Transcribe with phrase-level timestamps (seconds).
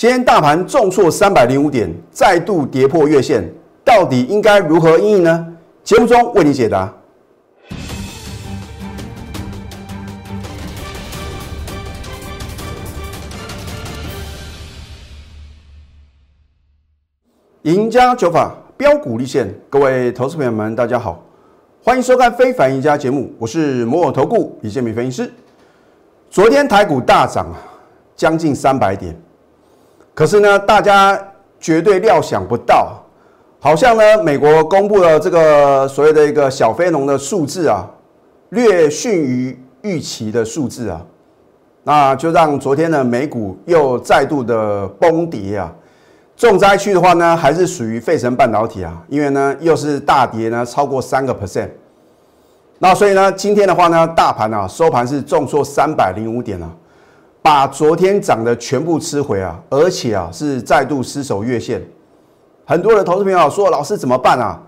[0.00, 3.46] 今天大盘重挫三百零五点，再度跌破月线，
[3.84, 5.46] 到底应该如何应对呢？
[5.84, 6.90] 节目中为你解答。
[17.64, 21.22] 赢家九法标股立现，各位投资朋友们，大家好，
[21.84, 25.30] 欢迎收看《非凡赢家》节目，我是摩尔投顾李建民分析师。
[26.30, 27.60] 昨天台股大涨啊，
[28.16, 29.14] 将近三百点，
[30.14, 31.18] 可是呢，大家
[31.58, 33.02] 绝对料想不到，
[33.58, 37.88] 好像呢，美国公布了这个所谓的一个小非农的数字啊，
[38.50, 41.00] 略逊于预期的数字啊，
[41.84, 45.72] 那就让昨天的美股又再度的崩跌啊。
[46.36, 51.68] 重灾区的话呢，还是属于费城半导体啊，因为呢又是大跌呢，超过三个 percent。
[52.78, 56.70] 那所以呢，今天的话呢，大盘啊收盘是重挫三百零五点啊，
[57.42, 61.82] 把昨天涨的全部吃回啊，而且啊是再度失守月线。
[62.64, 64.60] 很多的投资朋友说，老师怎么办啊？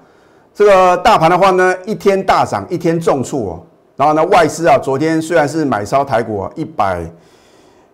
[0.55, 3.63] 这个大盘的话呢，一天大涨，一天重挫哦。
[3.97, 7.05] 然后呢，外资啊，昨天虽然是买超台股一百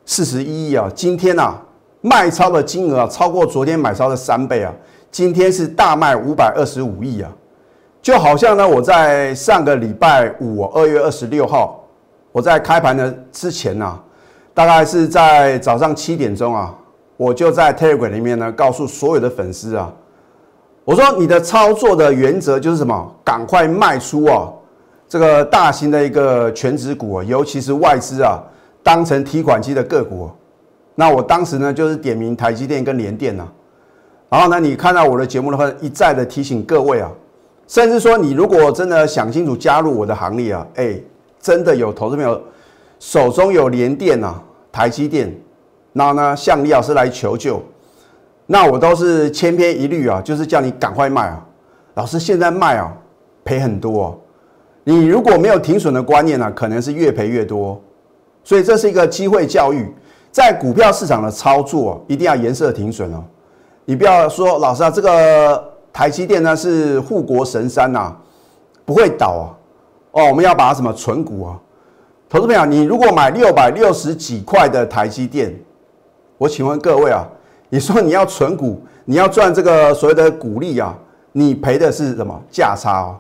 [0.04, 1.62] 四十一亿啊，今天啊。
[2.00, 4.72] 卖超的金额啊，超过昨天买超的三倍啊！
[5.10, 7.28] 今天是大卖五百二十五亿啊，
[8.00, 11.84] 就好像呢，我在上个礼拜五二月二十六号，
[12.30, 13.98] 我在开盘的之前呢，
[14.58, 16.74] 大概是在早上七点钟啊，
[17.16, 19.88] 我就在 Telegram 里面呢，告诉所有的粉丝啊，
[20.84, 23.14] 我说你的操作的原则就是什么？
[23.22, 24.50] 赶快卖出啊，
[25.08, 28.42] 这个大型的一个全值股啊，尤其是外资啊，
[28.82, 30.28] 当成提款机的个股。
[30.96, 33.46] 那我当时呢，就是点名台积电跟联电呐，
[34.28, 37.08] 然后呢，你看到我的节目的话，一再的提醒各位啊，
[37.68, 41.00] 甚至说你如果真的想清楚加入我的行列啊，哎，
[41.40, 42.42] 真的有投资朋友
[42.98, 44.34] 手中有联电呐、
[44.78, 45.36] 台积电，
[45.92, 47.60] 然后呢向李老师来求救，
[48.46, 51.44] 那我都是千篇一律啊，就是叫你赶快卖啊，
[51.94, 52.92] 老师现在卖啊
[53.44, 54.16] 赔很多，
[54.84, 57.82] 你如果没有停损的观念呢，可能是越赔越多，
[58.44, 59.92] 所以这是一个机会教育。
[60.30, 63.24] 在股票市场的操作，一定要颜色停损哦。
[63.84, 68.14] 你不要说老师啊，这个台积电呢是护国神山呐，
[68.84, 69.44] 不会倒啊。
[70.12, 71.58] 哦，我们要把它什么存股啊？
[72.30, 75.58] 投资朋友，你如果买六百六十几块的台积电，
[76.36, 77.26] 我请问各位啊，
[77.70, 80.94] 你说你要存股，你要赚这个所谓的股利啊，
[81.32, 83.16] 你赔的是什么价差哦？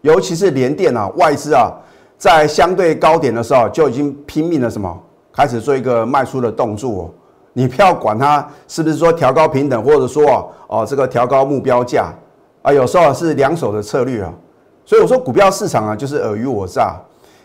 [0.00, 1.70] 尤其是联电啊，外资啊，
[2.16, 4.98] 在相对高点的时候就已经拼命的什么？
[5.30, 7.12] 开始做一个卖出的动作，
[7.52, 12.10] 你不要管它是不是说调高平等，或者说哦这个调高目标价
[12.62, 14.32] 啊，有时候是两手的策略啊。
[14.86, 16.98] 所以我说股票市场啊，就是尔虞我诈，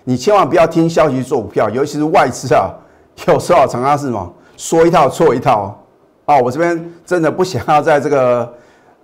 [0.06, 2.74] 你千万不要听消息做股票，尤其是外资啊，
[3.28, 5.78] 有时候常常是什么说一套做一套
[6.26, 6.40] 啊。
[6.40, 8.54] 我这边真的不想要在这个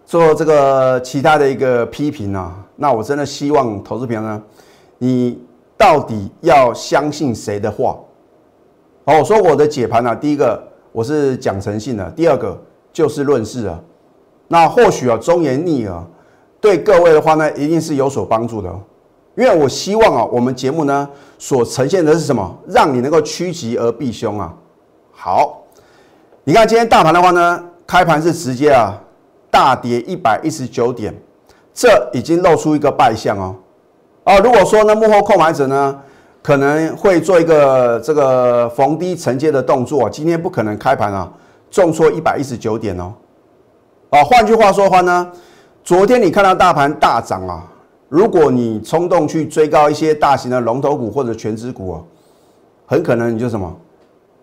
[0.05, 2.55] 做这个其他的一个批评啊。
[2.75, 4.41] 那我真的希望投资友呢，
[4.97, 5.41] 你
[5.77, 7.97] 到底要相信谁的话？
[9.05, 10.61] 好，我说我的解盘呢，第一个
[10.91, 12.61] 我是讲诚信的，第二个
[12.91, 13.79] 就事论事啊。
[14.47, 16.03] 那或许啊，忠言逆耳
[16.59, 18.69] 对各位的话呢，一定是有所帮助的。
[19.39, 21.07] 因为我希望啊，我们节目呢
[21.37, 22.57] 所呈现的是什么？
[22.67, 24.53] 让你能够趋吉而避凶啊。
[25.13, 25.61] 好，
[26.43, 29.01] 你看今天大盘的话呢，开盘是直接啊
[29.49, 31.17] 大跌一百一十九点，
[31.73, 33.55] 这已经露出一个败相哦。
[34.25, 35.97] 哦，如果说呢幕后购买者呢？
[36.41, 41.29] 可能会做一个这个逢低承接的动作，今天不可能开盘啊，
[41.69, 43.13] 重挫一百一十九点哦。
[44.09, 45.29] 啊，换句话说的话呢，
[45.83, 47.67] 昨天你看到大盘大涨啊，
[48.09, 52.01] 如果你冲动去追高一些大型的龙头股或者全指股啊，
[52.87, 53.73] 很可能你就什么，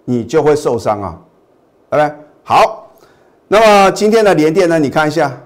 [0.05, 1.21] 你就会受伤啊，
[1.89, 2.17] 拜拜？
[2.45, 2.87] 好，
[3.49, 5.37] 那么今天的连电呢，你看一下，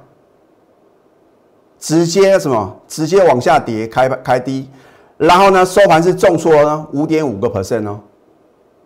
[1.79, 4.69] 直接什么，直接往下跌，开开低。
[5.17, 8.01] 然后呢，收盘是重挫呢五点五个 percent 哦。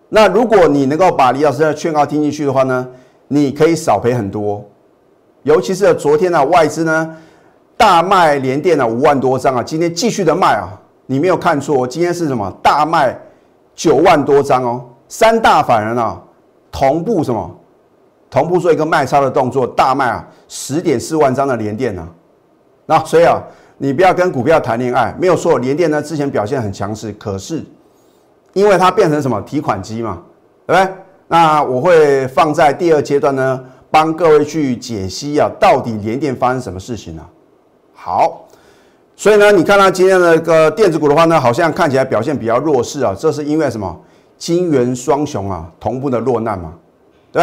[0.08, 2.86] 那如果你能够把李老师的劝告听进去的话呢，
[3.26, 4.64] 你可以少赔很多。
[5.42, 7.16] 尤其是昨天呢，外资呢
[7.76, 10.68] 大卖连电了五万多张啊，今天继续的卖啊，
[11.06, 13.18] 你没有看错，今天是什么大卖
[13.74, 16.20] 九万多张哦，三大法人啊
[16.70, 17.50] 同步什么
[18.30, 22.08] 同步做一个卖超的动作，大卖啊十点四万张的连电啊，
[22.86, 23.42] 那所以啊。
[23.76, 25.58] 你不要跟股票谈恋爱，没有错。
[25.58, 27.60] 连电呢之前表现很强势，可是
[28.52, 30.22] 因为它变成什么提款机嘛，
[30.64, 30.94] 对不对？
[31.26, 33.60] 那我会放在第二阶段呢，
[33.90, 37.22] 帮各位去解析啊，到底连电发生什么事情呢？
[38.04, 38.46] 好，
[39.16, 43.98] 所以呢，你看到今天的一个电子股的话呢，好像看起来表现比较弱势啊，这是因为什么？
[44.36, 46.74] 金元双雄啊同步的落难嘛，
[47.32, 47.42] 对？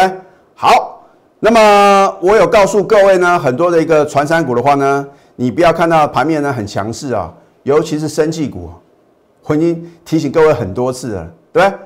[0.54, 1.02] 好，
[1.40, 8.70] 那么我有告诉各位呢，很多的一个传山股的话呢，你不要看到盘面呢很强势啊，尤其是生技股，
[9.46, 11.80] 我已经提醒各位很多次了，对不对？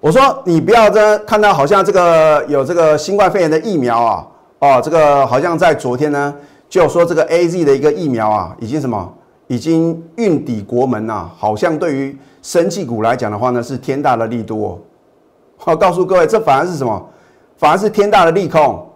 [0.00, 4.26] 我说你不要呢看到好像这个有这个新冠肺炎的疫苗啊，
[4.58, 6.34] 哦，这个好像在昨天呢
[6.70, 9.12] 就说这个 A Z 的一个疫苗啊，已经什么，
[9.48, 14.80] 已经运抵国门呐，好像对于生技股来讲的话呢，是天大的利多。
[15.66, 17.10] 我告诉各位，这反而是什么？
[17.58, 18.88] 反而是天大的利空，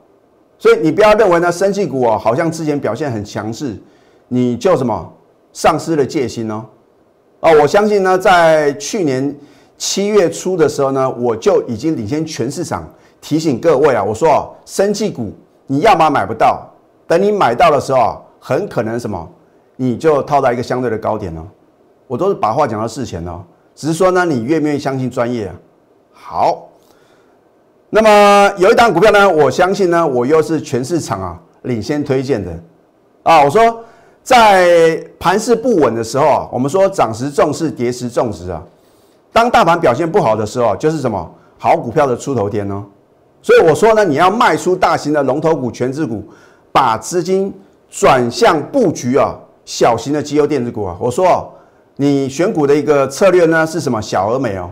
[0.57, 3.77] 所以你不要认为呢，生技股哦，好像之前表现很强势，
[4.29, 5.13] 你就什么
[5.53, 6.65] 丧失了戒心哦。
[7.41, 9.37] 哦，我相信呢，在去年
[9.77, 12.89] 七月初的时候呢，我就已经领先全市场
[13.21, 15.33] 提醒各位啊，我说哦，生技股
[15.67, 16.67] 你要么买不到，
[17.07, 19.29] 等你买到的时候，很可能什么，
[19.77, 21.47] 你就套到一个相对的高点哦。
[22.07, 23.43] 我都是把话讲到事前哦，
[23.75, 25.55] 只是说呢，你愿不愿意相信专业啊？
[26.13, 26.69] 好。
[27.91, 32.51] 那么有一档股票呢，我相信呢，我又是全市场啊领先推荐的
[33.23, 33.45] 啊。
[33.45, 33.85] 我说
[34.23, 38.61] 在盘势不稳的时候啊，我们说涨时重视，跌时重视啊。
[39.33, 42.85] 当大盘表现不好的时候，就是什么好股票的出头天哦。
[43.41, 46.25] 所以我说呢，你要卖出大型的龙头股、全资股，
[46.75, 47.55] 把资金
[47.89, 49.33] 转向布局啊
[49.65, 50.97] 小型的绩优电子股啊。
[50.99, 51.49] 我说，
[51.95, 54.03] 你选股的一个策略呢是什么？
[54.03, 54.69] 小而美哦。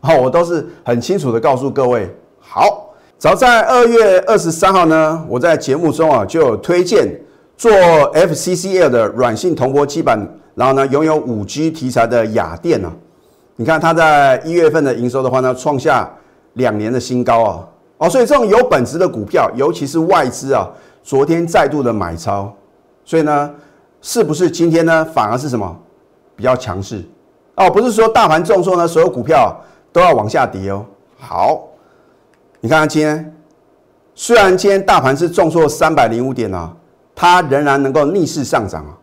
[0.00, 2.08] 好，我都是很清楚的告诉各位。
[2.40, 7.20] 好，早在二月二十三号呢，我在节目中啊就有推荐
[7.54, 7.70] 做
[8.14, 12.90] FCCL 的软性铜箔基板，然后呢拥有五 G 题材的雅电啊，
[13.56, 16.10] 你看它在一月份的营收的话呢，创下
[16.54, 17.68] 两年的新高啊，
[17.98, 20.66] 哦，所以这种有本质的股票，尤其是外资啊，
[21.02, 22.52] 昨天再度的买超，
[23.04, 23.50] 所以呢，
[24.00, 25.76] 是不是今天呢反而是什么
[26.36, 27.04] 比较强势？
[27.56, 29.54] 哦，不是说大盘重挫呢，所有股票
[29.92, 30.84] 都要往下跌哦。
[31.18, 31.68] 好。
[32.64, 33.36] 你看看今天，
[34.14, 36.72] 虽然今天大盘是重挫三百零五点啊，
[37.12, 38.96] 它仍然能够逆势上涨啊。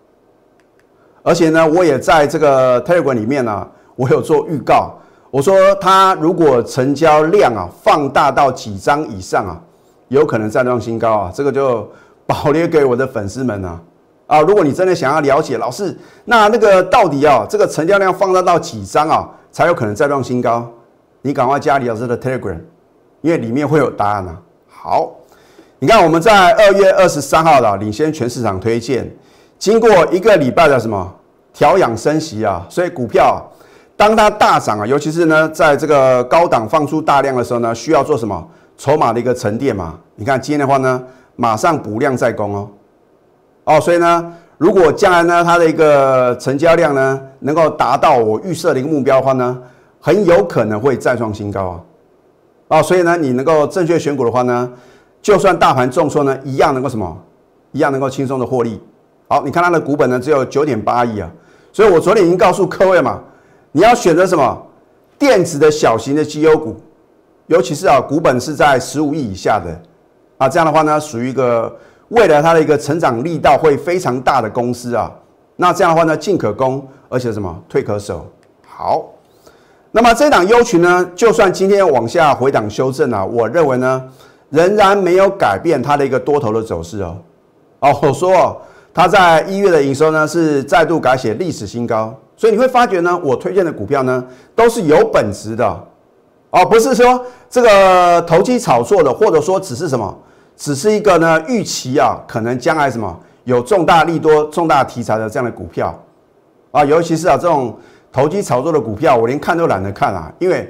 [1.23, 3.67] 而且呢，我也在这个 Telegram 里面呢，
[3.97, 4.97] 我有做预告，
[5.29, 9.61] 我说它如果成交量啊放大到几张以上啊，
[10.09, 11.31] 有可能再创新高啊。
[11.33, 11.89] 这个就
[12.27, 13.81] 保留给我的粉丝们啊
[14.27, 14.41] 啊！
[14.41, 20.69] 如果你真的想要了解，老师，那那个到底啊，这个成交量放大到几张啊，才有可能再创新高？
[21.21, 22.59] 你赶快加李老师的 Telegram。
[23.21, 24.37] 因为里面会有答案啊。
[24.69, 25.11] 好，
[25.79, 29.13] 你看我们在二月二十三号的领先全市场推荐，
[29.57, 31.13] 经过一个礼拜的什么
[31.51, 33.45] 调养升息啊，所以股票
[33.97, 38.47] 当它大涨啊，尤其是呢在这个高档放出大量的时候呢，需要做什么
[38.79, 39.99] 筹码的一个沉淀嘛。
[40.15, 41.03] 你看今天的话呢，
[41.35, 42.69] 马上补量再攻哦。
[43.65, 49.61] 哦，所以呢，如果将来呢它的一个成交量呢能够达到我预设的一个目标的话呢，
[49.99, 51.79] 很有可能会再创新高啊。
[52.69, 54.71] 哦，所以呢，你能够正确选股的话呢，
[55.21, 57.17] 就算大盘重挫呢，一样能够什么？
[57.73, 58.81] 一样能够轻松的获利。
[59.27, 61.29] 好，你看它的股本呢，只有九点八亿啊。
[61.73, 63.19] 所以我昨天已经告诉各位嘛，
[63.73, 64.65] 你要选择什么？
[65.19, 66.75] 电子的小型的绩优股，
[67.49, 69.75] 尤其是啊，股本是在十五亿以下的
[70.37, 71.75] 啊，这样的话呢，属于一个
[72.09, 75.11] 未来它的一个成长力道会非常大的公司啊。
[75.55, 77.59] 那这样的话呢，进可攻，而且什么？
[77.67, 78.27] 退可守。
[78.67, 79.03] 好。
[79.91, 84.03] 那么这档优群呢，就算今天往下回档修正啊，我认为呢，
[84.51, 87.17] 仍然没有改变它的一个多头的走势哦。
[87.79, 88.57] 哦，我说哦，
[88.93, 94.23] 它在一月的营收呢是再度改写历史新高，所以你会发觉呢，我推荐的股票呢
[94.55, 95.87] 都是有本质的
[96.51, 100.17] 哦，不是说这个投机炒作的，或者说只是什么，
[100.55, 105.97] 只是一个呢预期啊，可能将来什么有重大利多、重大题材的这样的股票
[106.71, 107.77] 啊，尤其是啊这种。
[108.11, 110.33] 投机炒作的股票，我连看都懒得看啊！
[110.39, 110.67] 因为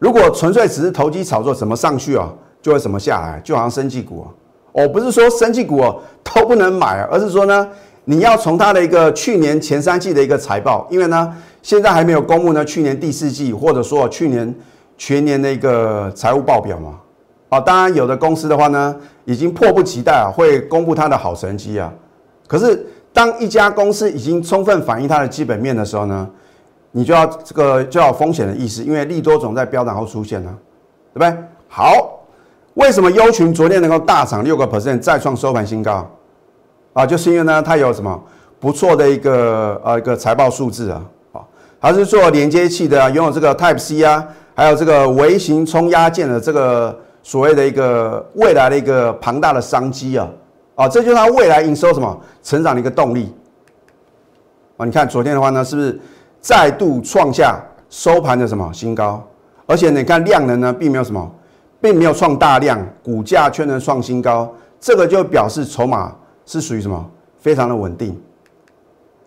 [0.00, 2.28] 如果纯粹只是投机炒作，怎么上去啊，
[2.60, 4.26] 就会怎么下来，就好像生技股啊。
[4.72, 7.68] 我不是说生技股哦都不能买，而是说呢，
[8.06, 11.32] 你要从它的一个去年前三季的一个财报，因为呢
[11.62, 14.52] 现在还没有公布呢去年第四季或者说去年
[15.00, 17.00] 全年的一个财务报表嘛。
[17.48, 21.90] 啊，当然有的公司的话呢，已经迫不及待啊会公布它的好成绩啊。
[22.46, 26.28] 可是当一家公司已经充分反映它的基本面的时候呢？
[26.92, 30.52] 你就要这个就要风险的意思，因为利多总在飙涨后出现呢，
[31.14, 31.44] 对不对？
[31.68, 32.20] 好，
[32.74, 36.04] 为什么优群昨天能够大涨六个 percent，再创收盘新高？
[36.92, 38.20] 啊，就是因为呢，它有什么
[38.58, 41.02] 不错的一个呃一个财报数字啊，
[41.32, 41.40] 啊，
[41.80, 44.26] 它是做连接器的，拥有这个 Type C 啊，
[44.60, 50.28] 还有这个微型冲压件的这个所谓的一个未来的一个庞大的商机啊，
[50.74, 53.34] 啊，这就是它未来营收什么成长的一个动力
[54.76, 54.84] 啊。
[54.84, 55.98] 你看昨天的话呢，是不是？
[56.42, 59.26] 再度创下收盘的什么新高？
[59.64, 61.26] 而且你看量能呢，并没有什么
[61.80, 66.14] 并没有创大量，股价却能创新高，这个就表示筹码
[66.44, 67.10] 是属于什么？
[67.38, 68.14] 非常的稳定。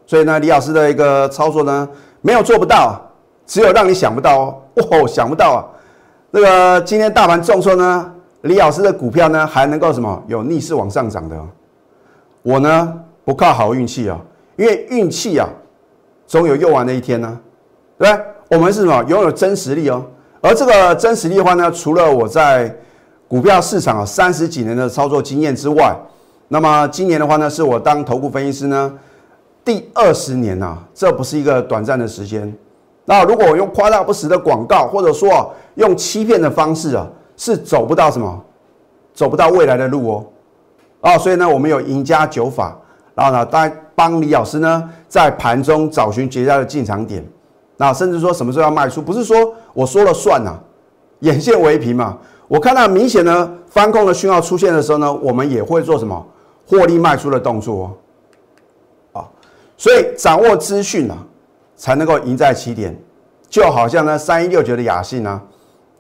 [0.05, 1.89] 所以呢，李老师的一个操作呢，
[2.21, 3.01] 没有做不到，
[3.47, 4.55] 只有让你想不到哦。
[4.75, 5.60] 哦，想不到啊！
[6.32, 8.12] 那个今天大盘重挫呢，
[8.42, 11.39] 李老师的股票呢还能够什么有逆势往上涨的？
[12.42, 14.20] 我呢不靠好运气啊，
[14.56, 15.48] 因为运气啊
[16.25, 17.39] 总有用完的一天呢，
[17.98, 18.25] 对不对？
[18.58, 20.03] 我们是什么拥有真实力哦？
[20.42, 22.75] 而这个真实力的话呢，除了我在
[23.27, 25.96] 股票市场啊三十几年的操作经验之外，
[26.48, 28.92] 那么今年的话呢，是我当头部分析师呢
[29.63, 32.53] 第二十年呐，这不是一个短暂的时间。
[33.05, 37.05] 那如果我用夸大不实的广告，或者说用欺骗的方式啊，
[37.36, 38.41] 是走不到什么，
[39.13, 40.25] 走不到未来的路哦。
[41.01, 42.77] 啊，所以呢，我们有赢家九法，
[43.13, 47.22] 然后呢，大家帮李老师呢，在盘中找寻绝佳的进场点。
[47.75, 49.36] 那甚至说什么时候要卖出，不是说
[49.74, 50.57] 我说了算呐，
[51.19, 52.17] 眼线为凭嘛。
[52.48, 56.25] 我看到明显的翻空的讯号出现的时候呢，我们也会做什么
[56.65, 57.83] 获利卖出的动作
[59.12, 59.19] 哦。
[59.19, 59.27] 啊，
[59.75, 61.17] 所以掌握资讯啊。
[61.75, 62.96] 才能够赢在起点，
[63.50, 65.42] 就好像呢三一六九的雅信呢，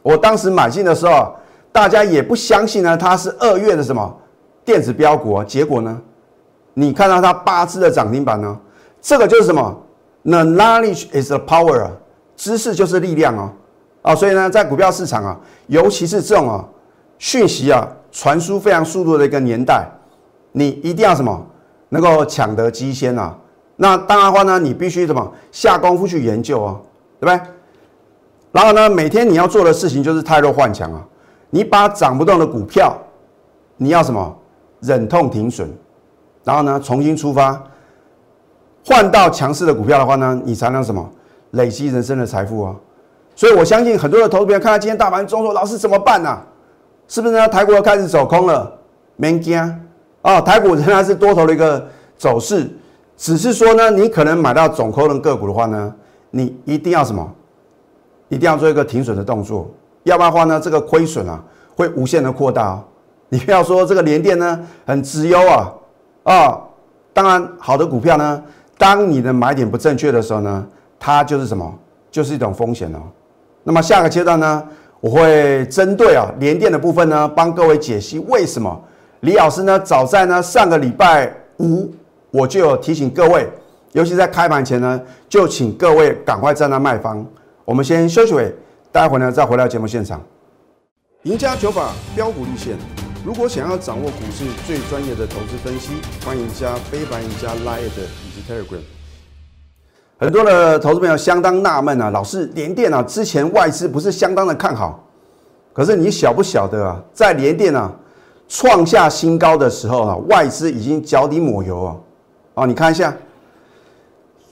[0.01, 1.33] 我当时买进的时候，
[1.71, 4.15] 大家也不相信呢它是二月的什么
[4.63, 5.99] 电子标股啊，结果呢，
[6.73, 8.57] 你看到它八只的涨停板呢，
[9.01, 9.75] 这个就是什么
[10.23, 11.89] ？The knowledge is the power，
[12.35, 13.51] 知识就是力量哦，
[14.03, 16.65] 啊，所以呢，在股票市场啊，尤其是这种啊
[17.17, 19.85] 讯息啊传输非常速度的一个年代，
[20.51, 21.45] 你一定要什么
[21.89, 23.37] 能够抢得机先啊。
[23.75, 26.79] 那当然话呢，你必须什么下功夫去研究啊，
[27.19, 27.47] 对不对？
[28.51, 31.03] 然后呢，每天你要做的事情就是太弱换强啊。
[31.49, 32.95] 你把涨不动的股票，
[33.77, 34.35] 你要什么
[34.79, 35.67] 忍痛停损，
[36.43, 37.61] 然后呢重新出发，
[38.85, 41.07] 换到强势的股票的话呢，你才能什么
[41.51, 42.75] 累积人生的财富啊。
[43.35, 46.39] 所以我相信很多的投资者看到今天大盘中说，老师怎么办呢？
[47.07, 47.47] 是不是呢？
[47.47, 48.71] 台股开始走空了？
[49.15, 49.59] 没惊
[50.21, 51.87] 啊，台股仍然是多头的一个
[52.17, 52.69] 走势。
[53.15, 55.93] 只是说呢，你可能买到总科能个股的话呢，
[56.31, 57.31] 你一定要什么？
[58.29, 59.69] 一定要做一个停损的动作，
[60.03, 61.41] 要不然的话呢，这个亏损啊
[61.75, 62.83] 会无限的扩大哦。
[63.29, 65.71] 你不要说这个连电呢很直优啊
[66.23, 66.61] 啊，
[67.13, 68.43] 当然好的股票呢，
[68.77, 70.65] 当你的买点不正确的时候呢，
[70.99, 71.71] 它就是什么？
[72.09, 72.99] 就是一种风险哦。
[73.63, 74.63] 那么下个阶段呢，
[74.99, 78.81] 我会针对啊连电的部分呢，帮各位解析为什么
[79.19, 81.93] 李老师呢早在呢上个礼拜五。
[82.33, 83.47] 我就有提醒各位，
[83.91, 84.99] 尤其在开盘前呢，
[85.29, 87.23] 就请各位赶快站在卖方。
[87.63, 88.51] 我们先休息会，
[88.91, 90.19] 待会呢再回到节目现场。
[91.25, 92.75] 赢家九法标股立线，
[93.23, 95.91] 如果想要掌握股市最专业的投资分析，
[96.25, 98.81] 欢迎加非凡、赢家 Line 以及 Telegram。
[100.17, 105.07] 很多的投资朋友相当纳闷啊，老师联电啊，之前外资不是相当的看好，
[105.71, 107.93] 可是你晓不晓得啊，在联电啊
[108.47, 111.95] 创下新高的时候啊，外资已经脚底抹油啊。
[112.55, 113.13] 哦，你看一下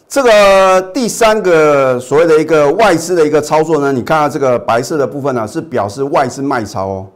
[0.07, 3.91] 这个第三个所谓的一个外资的一个操作呢？
[3.91, 7.07] 你看到这个白色的部分呢，是表示外资卖超哦。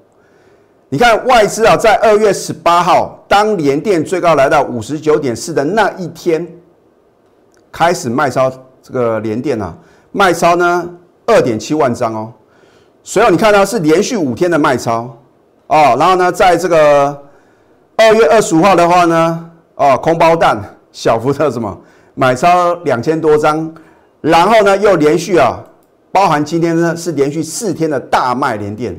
[0.88, 6.48] 你看外资啊，在二月十八号，当联电最高来到五十九点四的那一天，
[7.72, 8.50] 开始卖超
[8.82, 9.76] 这个联电啊，
[10.12, 10.90] 卖超呢
[11.26, 12.32] 二点七万张哦。
[13.04, 15.18] 随后你看到是连续五天的卖超
[15.68, 17.24] 哦，然后呢，在这个
[17.98, 20.62] 二月二十五号的话呢，哦，空包蛋。
[20.92, 21.78] 小福特什么
[22.14, 23.70] 买超两千多张，
[24.22, 25.62] 然后呢又连续啊，
[26.10, 28.98] 包含今天呢是连续四天的大卖连电，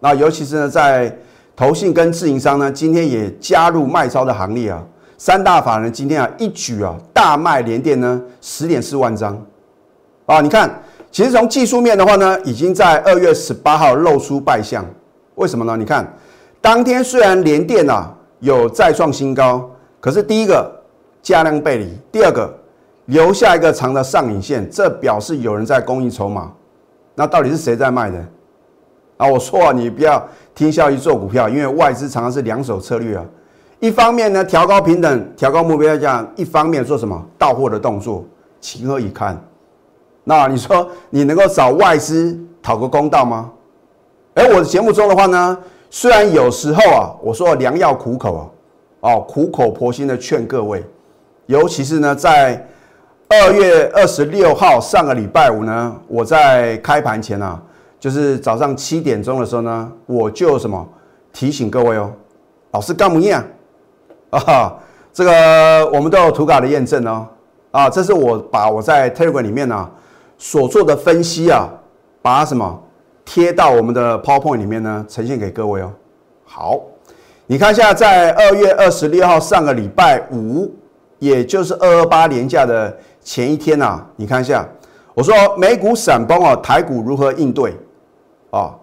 [0.00, 1.16] 那尤其是呢在
[1.56, 4.84] 投信跟自营商呢今天也加入卖超的行列啊，
[5.16, 9.42] 三大法人今天啊一举啊大卖连电呢十点四万张
[10.26, 14.84] 啊，你看其实从技术面的话呢，已经在二月十八号露出败相，
[15.36, 15.74] 为什么呢？
[15.74, 16.06] 你看
[16.60, 19.70] 当天虽然连电啊有再创新高，
[20.04, 20.70] 可是第一个。
[21.22, 22.54] 价量背离，第二个
[23.06, 26.52] 留下一个长的上影线，这表示有人在供应筹码。
[27.14, 28.18] 那到底是谁在卖的？
[29.16, 30.22] 啊，我说啊，你不要
[30.54, 33.24] 听效益做股票，因为外资常常是两手策略啊。
[33.80, 38.22] 一方面呢调高平等，调高目标价；一方面做什么到货的动作，
[38.60, 39.42] 情何以堪？
[40.24, 43.50] 那你说你能够找外资讨个公道吗？
[44.34, 45.58] 而我的节目中的话呢，
[45.88, 48.44] 虽然有时候啊，我说良药苦口啊，
[49.04, 50.82] 哦，苦口婆心的劝各位。
[51.44, 52.66] 尤其是呢，在
[53.28, 57.62] 二月二十六号上个礼拜五呢，我在开盘前啊，
[58.00, 60.88] 就是早上七点钟的时候呢，我就什么
[61.34, 62.10] 提醒各位哦，
[62.70, 63.44] 老师干不样
[64.30, 64.74] 啊？
[65.12, 67.26] 这个我们都有图卡的验证哦，
[67.72, 69.90] 啊，这是我把我在 Telegram 里面呢
[70.38, 71.68] 所做的分析啊，
[72.22, 72.82] 把什么
[73.22, 75.92] 贴到我们的 PowerPoint 里面呢，呈现给各位哦。
[76.46, 76.80] 好，
[77.46, 80.72] 你看一下，在二月二十六号上个礼拜五，
[81.18, 84.66] 也就是二二八年假的前一天呐，你看一下，
[85.12, 87.76] 我说美股闪崩哦，台股如何应对
[88.50, 88.74] 啊？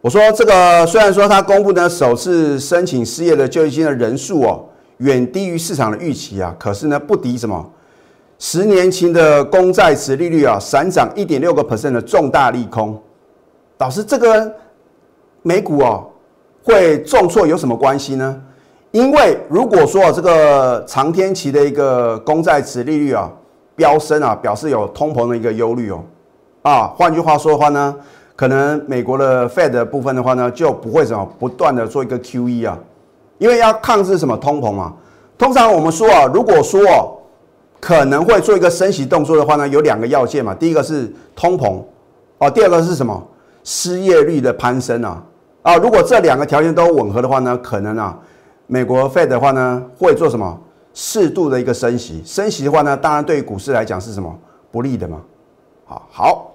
[0.00, 4.64] 我说这个虽然说它公布呢首次申请失业的就业金的人数哦，
[4.96, 7.70] 远低于市场的预期啊，可是呢不敌什么？
[8.40, 13.00] 十年期的公债值利率啊，闪涨一点六个 percent 的重大利空，
[13.78, 14.52] 导致这个
[15.42, 16.08] 美股哦
[16.62, 18.40] 会重挫有什么关系呢？
[18.90, 23.30] 因为如果说这个长天期的一个公债值利率啊
[23.74, 26.04] 飙升啊，表示有通膨的一个忧虑哦，
[26.62, 27.96] 啊，换句话说的话呢，
[28.36, 32.78] 可能美国的 Fed 部分的话呢就不会什么不断的做一个 QE 啊，
[33.38, 34.92] 因为要抗制什么通膨嘛。
[35.38, 36.80] 通常我们说啊，如果说
[37.80, 40.54] 可能会做一个升息动作的话呢，有两个要件嘛。
[40.54, 41.82] 第一个是通膨
[42.38, 43.20] 哦，第二个是什么？
[43.64, 45.22] 失业率的攀升啊
[45.62, 45.76] 啊！
[45.76, 48.18] 如果这两个条件都吻合的话呢，可能啊，
[48.66, 50.60] 美国 Fed 的话呢会做什么？
[50.94, 52.20] 适度的一个升息。
[52.24, 54.36] 升息的话呢，当然对于股市来讲是什么
[54.70, 55.20] 不利的嘛？
[55.86, 56.52] 好，好。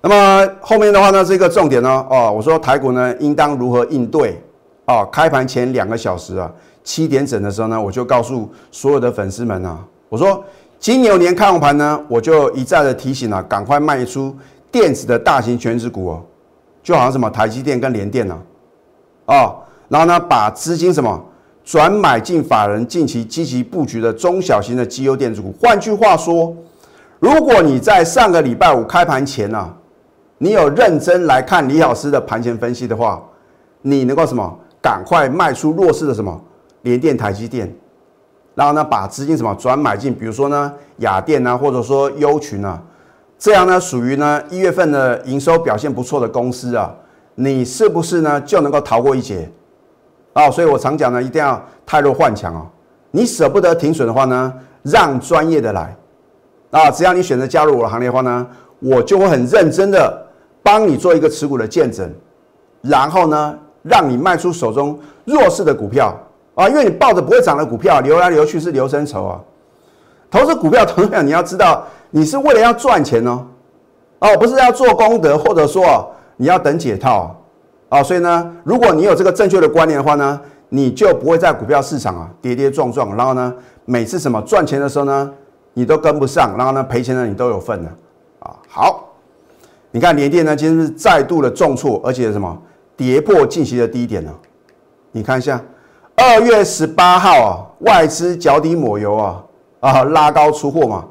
[0.00, 4.38] 那么后面的话呢，这个重点呢，哦，我说台股呢应当如何应对？
[4.86, 6.52] 哦，开盘前两个小时啊，
[6.84, 9.82] 七点整的时候呢，我就告诉所有的粉丝们啊。
[10.10, 10.44] 我说
[10.78, 14.36] 金牛年看盘呢，我就一再的提醒了，赶快卖出
[14.70, 16.22] 电子的大型全值股哦，
[16.84, 18.38] 就好像什么台积电跟联电呐，
[19.24, 19.56] 哦，
[19.88, 21.20] 然后呢，把资金什么
[21.64, 25.52] 转买进法人近期积极布局的中小型的绩优电子股。
[25.58, 26.54] 换句话说，
[27.18, 29.74] 如果你在上个礼拜五开盘前呢，
[30.36, 33.22] 你有认真来看李老师的盘前分析的话，
[33.80, 36.38] 你能够什么赶快卖出弱势的什么
[36.82, 37.74] 联电、台积电。
[38.54, 42.80] 然后呢，把资金什么转买进，比如说呢，雅电啊，或者说优群啊，
[43.44, 46.90] 这样呢，属于呢一月份的营收表现不错的公司啊，
[47.34, 49.46] 你是不是呢就能够逃过一劫
[50.32, 50.50] 啊？
[50.50, 52.66] 所以我常讲呢，一定要太弱换强哦。
[53.10, 55.94] 你舍不得停损的话呢，让专业的来
[56.70, 56.90] 啊。
[56.90, 58.46] 只要你选择加入我的行列的话呢，
[58.78, 60.26] 我就会很认真的
[60.62, 62.10] 帮你做一个持股的见证，
[62.80, 66.18] 然后呢，让你卖出手中弱势的股票。
[66.54, 69.38] 啊，因为你抱着不会涨的股票流来流去是流生筹啊。
[70.30, 73.44] 投资股票同样你要知道，你是为了要赚钱哦，
[74.20, 77.34] 哦，不是要做功德，或者说你要等解套
[77.88, 78.00] 啊。
[78.04, 83.52] 所以呢，如果你有这个正确的观念的话呢，你就不会在股票市场啊跌跌撞撞，然后呢，
[83.84, 85.28] 每次什么赚钱的时候呢，
[85.72, 87.90] 你都跟不上，然后呢赔钱的你都有份的
[88.38, 88.54] 啊。
[88.68, 89.08] 好，
[89.90, 92.56] 你看联电呢，今天是再度的重挫，而且什么
[92.96, 94.30] 跌破近期的低点呢？
[95.10, 95.60] 你看一下。
[96.16, 99.42] 二月十八号啊，外资脚底抹油啊，
[99.80, 101.04] 啊拉高出货嘛，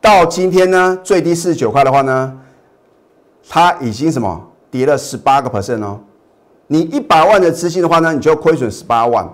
[0.00, 2.38] 到今天呢最低四十九块的话呢，
[3.48, 5.98] 它已经什么跌了十八个 percent 哦。
[6.66, 9.26] 你一百万的资金的话呢，你就亏损十八万；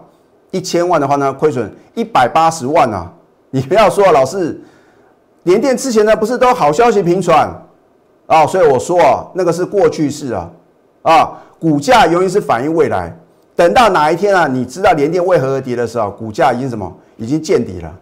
[0.50, 3.12] 一千万的话呢，亏损一百八十万啊。
[3.50, 4.60] 你不要说老师，
[5.42, 7.48] 联电之前呢不是都好消息频传
[8.26, 8.46] 啊？
[8.46, 10.50] 所以我说啊，那个是过去式啊，
[11.02, 13.16] 啊股价永远是反映未来。
[13.56, 17.94] 等到哪一天啊，你知道联电为何而跌的时候，股价已经什么，已经见底了，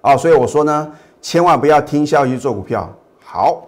[0.00, 0.88] 啊，所以我说呢，
[1.26, 2.88] 千万不要听消息做股票。
[3.24, 3.66] 好，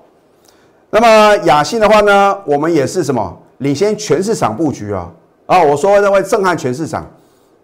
[0.90, 5.10] 那么雅信的话呢，我们也是什么，领先全市场布局啊，
[5.46, 7.04] 啊，我说认为震撼全市场，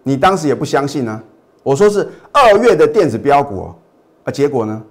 [0.02, 1.22] 你当时也不相信呢，
[1.62, 3.72] 我说是二月的电子标股
[4.24, 4.82] 啊，结果呢，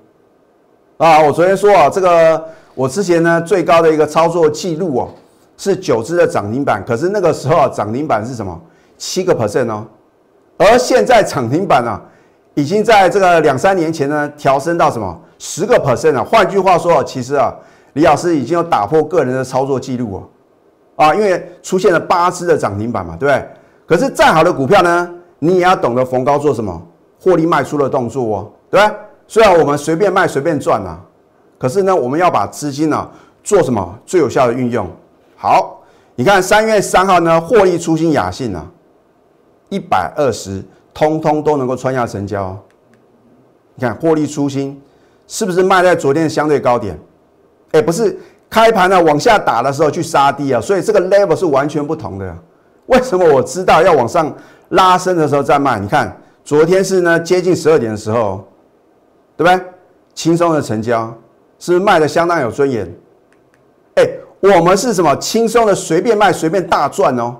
[0.95, 2.41] 啊，我昨天说啊，这个
[2.73, 5.09] 我之前呢最高的一个操作记录哦。
[5.57, 8.57] 是九只的涨停板，可是那个时候啊，涨停板是什么？
[8.97, 9.85] 七个 percent 哦，
[10.57, 12.01] 而现在涨停板啊，
[12.55, 16.23] 已经在这个两三年前呢，调升到什么十个 percent 了。
[16.23, 17.53] 换句话说，其实啊，
[17.93, 20.23] 李老师已经有打破个人的操作记录哦，
[21.05, 23.47] 啊，因为出现了八只的涨停板嘛，对不对？
[23.85, 26.81] 可是再好的股票呢，你也要懂得逢高做什么
[27.19, 28.95] 获利卖出的动作哦，对不对？
[29.27, 30.99] 虽然我们随便卖随便赚啊，
[31.57, 33.09] 可是呢，我们要把资金呢
[33.43, 34.87] 做什么最有效的运用。
[35.35, 35.81] 好，
[36.15, 38.65] 你看三月三号呢，获利出新雅信啊，
[39.69, 40.63] 一百二十，
[40.93, 42.57] 通通都能够穿下成交。
[43.75, 44.81] 你看获利初心，
[45.27, 46.99] 是不是卖在昨天的相对高点？
[47.71, 48.17] 哎，不是
[48.49, 52.37] 开盘呢往下打的时候去杀低啊，所以这个 level 是完全不同的。
[52.85, 54.31] 为什么我知道要往上
[54.69, 55.79] 拉升的时候再卖？
[55.79, 58.47] 你看昨天是呢接近十二点的时候，
[59.35, 59.65] 对不对？
[60.13, 61.11] 轻松的成交，
[61.57, 62.93] 是不是卖的相当有尊严？
[63.95, 64.07] 哎。
[64.43, 67.33] 我们是什么轻松的随便卖随便大赚哦，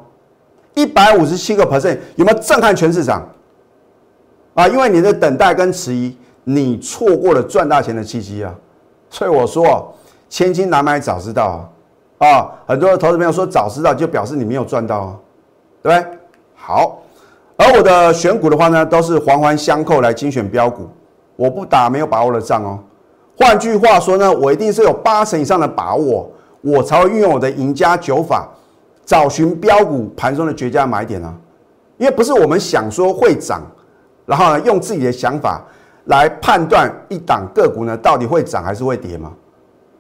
[0.74, 3.28] 一百五十七个 percent 有没有震撼全市场
[4.54, 4.68] 啊？
[4.68, 8.54] 因为你的等待跟迟疑，你错过了赚大钱的契机啊！
[9.10, 9.94] 所以我说，
[10.30, 11.70] 千金难买早知道
[12.20, 12.28] 啊！
[12.28, 15.16] 啊，很多的投资朋友说早知道就表示你没有赚到啊，
[15.82, 16.18] 对不对？
[16.56, 17.02] 好，
[17.58, 20.88] 而我的选股的话呢，都是环环相扣来精选标股，
[21.36, 22.80] 我不打没有把握的仗哦。
[23.38, 28.48] 换句话说呢，我一定是有八成以上的把握，我才会运用我的赢家九法，
[29.06, 31.34] 找寻标股盘中的绝佳买点啊。
[31.98, 33.62] 因为不是我们想说会涨，
[34.26, 35.62] 然后呢用自己的想法
[36.06, 39.32] 来判断一档个股呢到底会涨还是会跌嘛。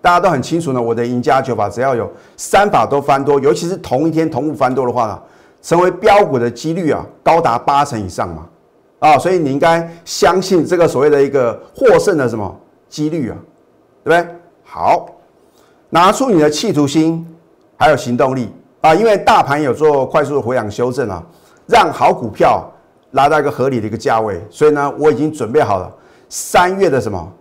[0.01, 5.17] 大家都很清楚呢，我的赢家九法只要有三法都翻多，尤其是同一天同步翻多的话呢，
[5.61, 8.45] 成为标股的几率啊高达八成以上嘛，
[8.99, 12.53] 啊，所以你应该相信这个所谓的一个获胜的什么
[12.89, 13.37] 几率啊，
[14.03, 14.35] 对不对？
[14.65, 15.07] 好，
[15.89, 17.25] 拿出你的企图心，
[17.77, 21.23] 还有行动力啊，因为大盘有做快速的回档修正啊，
[21.65, 22.69] 让好股票
[23.13, 25.91] 拉到一个合理的一个价位，所以呢，我已经准备好了
[26.29, 27.33] 三月的什么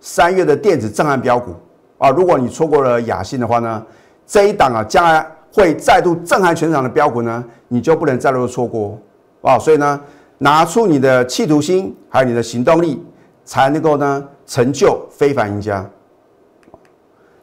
[0.00, 1.54] 三月的电子震撼标股。
[1.98, 3.84] 啊，如果你错过了雅信的话呢，
[4.24, 8.96] 这一档啊，将来会再度震撼全场的标股呢，你就不能再度错过
[9.42, 9.58] 啊！
[9.58, 10.00] 所以呢，
[10.38, 13.04] 拿出你的企图心，还有你的行动力，
[13.44, 15.84] 才能够呢成就非凡赢家。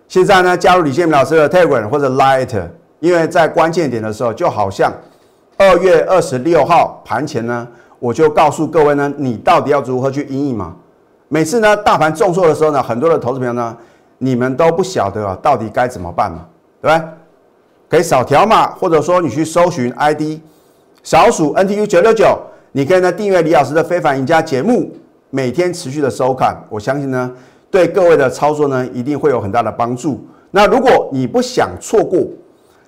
[0.08, 2.69] 现在呢，加入李建明老师的 Telegram 或者 Light，
[3.02, 4.93] 因为在关键点的时候，就好像
[5.58, 7.68] 二月二十六号盘前呢，
[8.00, 10.76] 我就告诉各位呢，你到底要如何去应应嘛？
[11.28, 13.76] 每次呢，大盘重挫的时候呢，很多的投资朋友呢。
[14.18, 16.46] 你们都不晓得啊，到底该怎么办嘛？
[16.82, 17.08] 对不对？
[17.89, 20.39] 可以扫条码，或者说你去搜寻 ID
[21.04, 22.39] 小鼠 NTU 九六九，
[22.72, 24.89] 你可以呢订阅李老师的非凡赢家节目，
[25.32, 27.30] 每天持续的收看，我相信呢，
[27.70, 30.26] 对各位的操作呢一定会有很大的帮助。
[30.52, 32.26] 那如果你不想错过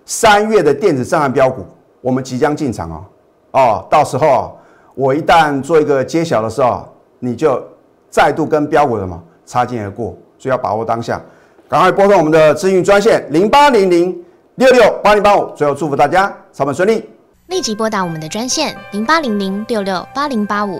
[0.05, 1.65] 三月的电子震撼标股，
[2.01, 3.05] 我们即将进场哦
[3.51, 4.51] 哦，到时候哦，
[4.95, 6.87] 我一旦做一个揭晓的时候，
[7.19, 7.61] 你就
[8.09, 10.15] 再度跟标股什么擦肩而过。
[10.39, 11.19] 所以要把握当下，
[11.67, 14.23] 赶快拨通我们的咨询专线零八零零
[14.55, 15.49] 六六八零八五。
[15.55, 17.03] 最后祝福大家操盘顺利，
[17.47, 20.79] 立即拨打我们的专线零八零零六六八零八五